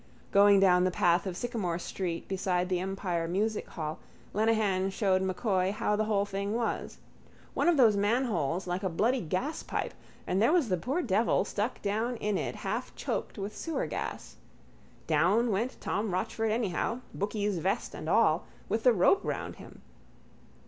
[0.31, 3.99] Going down the path of Sycamore street beside the Empire musichall
[4.33, 6.97] Lenehan showed M'Coy how the whole thing was.
[7.53, 9.93] One of those manholes like a bloody gaspipe
[10.25, 14.37] and there was the poor devil stuck down in it, half choked with sewer gas.
[15.05, 19.83] Down went Tom Rochford anyhow, booky's vest and all, with the rope round him.